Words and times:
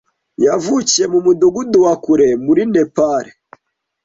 Yavukiye 0.45 1.05
mu 1.13 1.19
mudugudu 1.25 1.77
wa 1.85 1.93
kure 2.03 2.27
muri 2.45 2.61
Nepal. 2.73 3.25